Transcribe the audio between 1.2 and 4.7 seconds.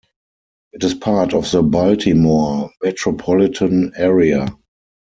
of the Baltimore metropolitan area.